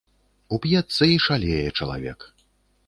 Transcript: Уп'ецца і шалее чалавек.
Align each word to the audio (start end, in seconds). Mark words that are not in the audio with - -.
Уп'ецца 0.57 1.03
і 1.13 1.21
шалее 1.27 1.63
чалавек. 1.77 2.19